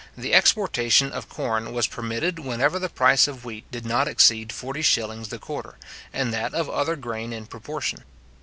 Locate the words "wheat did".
3.45-3.85